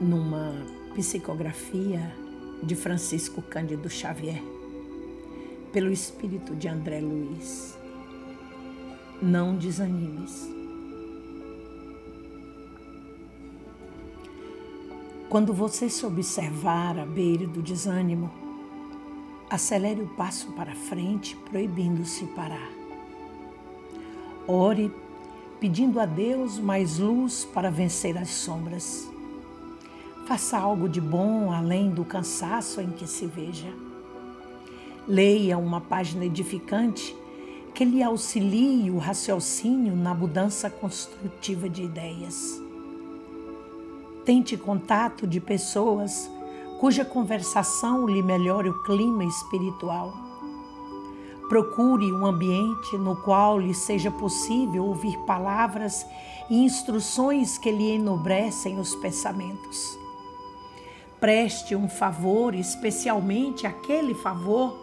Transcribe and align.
numa 0.00 0.54
psicografia 0.94 2.14
de 2.62 2.74
Francisco 2.74 3.42
Cândido 3.42 3.88
Xavier, 3.88 4.42
pelo 5.72 5.92
espírito 5.92 6.54
de 6.54 6.68
André 6.68 7.00
Luiz. 7.00 7.76
Não 9.20 9.56
desanimes. 9.56 10.48
Quando 15.28 15.52
você 15.52 15.90
se 15.90 16.06
observar 16.06 16.98
à 16.98 17.04
beira 17.04 17.46
do 17.46 17.60
desânimo, 17.60 18.30
acelere 19.50 20.00
o 20.00 20.08
passo 20.08 20.52
para 20.52 20.74
frente, 20.74 21.36
proibindo-se 21.50 22.24
parar. 22.28 22.70
Ore 24.46 24.90
pedindo 25.60 26.00
a 26.00 26.06
Deus 26.06 26.58
mais 26.58 26.98
luz 26.98 27.44
para 27.44 27.70
vencer 27.70 28.16
as 28.16 28.30
sombras. 28.30 29.17
Faça 30.28 30.58
algo 30.58 30.90
de 30.90 31.00
bom 31.00 31.50
além 31.50 31.90
do 31.90 32.04
cansaço 32.04 32.82
em 32.82 32.90
que 32.90 33.06
se 33.06 33.24
veja. 33.24 33.72
Leia 35.06 35.56
uma 35.56 35.80
página 35.80 36.26
edificante 36.26 37.16
que 37.74 37.82
lhe 37.82 38.02
auxilie 38.02 38.90
o 38.90 38.98
raciocínio 38.98 39.96
na 39.96 40.12
mudança 40.12 40.68
construtiva 40.68 41.66
de 41.66 41.84
ideias. 41.84 42.62
Tente 44.26 44.54
contato 44.54 45.26
de 45.26 45.40
pessoas 45.40 46.30
cuja 46.78 47.06
conversação 47.06 48.06
lhe 48.06 48.22
melhore 48.22 48.68
o 48.68 48.82
clima 48.82 49.24
espiritual 49.24 50.28
Procure 51.48 52.12
um 52.12 52.26
ambiente 52.26 52.98
no 52.98 53.16
qual 53.16 53.58
lhe 53.58 53.72
seja 53.72 54.10
possível 54.10 54.84
ouvir 54.84 55.16
palavras 55.20 56.04
e 56.50 56.62
instruções 56.62 57.56
que 57.56 57.70
lhe 57.70 57.92
enobrecem 57.92 58.78
os 58.78 58.94
pensamentos. 58.94 59.98
Preste 61.20 61.74
um 61.74 61.88
favor, 61.88 62.54
especialmente 62.54 63.66
aquele 63.66 64.14
favor 64.14 64.78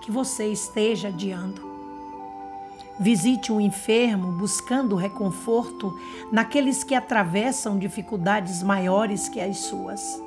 que 0.00 0.10
você 0.10 0.46
esteja 0.46 1.08
adiando. 1.08 1.68
Visite 2.98 3.50
um 3.50 3.60
enfermo 3.60 4.30
buscando 4.32 4.94
reconforto 4.94 5.98
naqueles 6.30 6.84
que 6.84 6.94
atravessam 6.94 7.78
dificuldades 7.78 8.62
maiores 8.62 9.26
que 9.26 9.40
as 9.40 9.56
suas. 9.56 10.22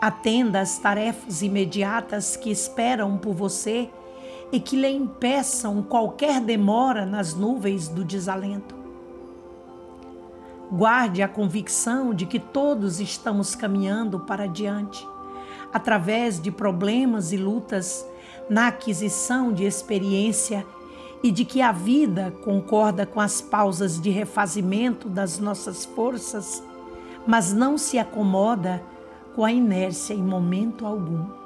Atenda 0.00 0.60
às 0.60 0.78
tarefas 0.78 1.42
imediatas 1.42 2.36
que 2.36 2.50
esperam 2.50 3.18
por 3.18 3.34
você 3.34 3.90
e 4.52 4.60
que 4.60 4.76
lhe 4.76 4.88
impeçam 4.88 5.82
qualquer 5.82 6.40
demora 6.40 7.04
nas 7.04 7.34
nuvens 7.34 7.88
do 7.88 8.04
desalento. 8.04 8.75
Guarde 10.70 11.22
a 11.22 11.28
convicção 11.28 12.12
de 12.12 12.26
que 12.26 12.40
todos 12.40 12.98
estamos 13.00 13.54
caminhando 13.54 14.20
para 14.20 14.46
diante, 14.46 15.06
através 15.72 16.40
de 16.40 16.50
problemas 16.50 17.32
e 17.32 17.36
lutas, 17.36 18.04
na 18.48 18.68
aquisição 18.68 19.52
de 19.52 19.64
experiência 19.64 20.66
e 21.22 21.30
de 21.30 21.44
que 21.44 21.60
a 21.60 21.72
vida 21.72 22.32
concorda 22.44 23.06
com 23.06 23.20
as 23.20 23.40
pausas 23.40 24.00
de 24.00 24.10
refazimento 24.10 25.08
das 25.08 25.38
nossas 25.38 25.84
forças, 25.84 26.62
mas 27.26 27.52
não 27.52 27.78
se 27.78 27.98
acomoda 27.98 28.82
com 29.34 29.44
a 29.44 29.52
inércia 29.52 30.14
em 30.14 30.22
momento 30.22 30.86
algum. 30.86 31.45